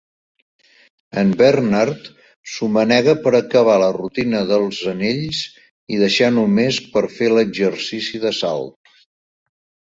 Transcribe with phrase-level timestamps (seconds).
[1.23, 2.07] En Bernard
[2.53, 5.43] s'ho manega per acabar la rutina dels anells
[5.97, 9.07] i deixar només per fer l'exercici de salt.